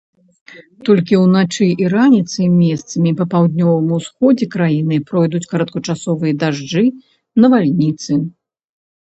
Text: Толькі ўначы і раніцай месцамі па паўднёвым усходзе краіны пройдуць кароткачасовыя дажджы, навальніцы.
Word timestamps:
Толькі 0.87 1.17
ўначы 1.23 1.67
і 1.83 1.91
раніцай 1.95 2.47
месцамі 2.61 3.11
па 3.19 3.27
паўднёвым 3.33 3.87
усходзе 3.99 4.45
краіны 4.55 4.95
пройдуць 5.13 5.45
кароткачасовыя 5.53 6.33
дажджы, 6.45 6.83
навальніцы. 7.45 8.11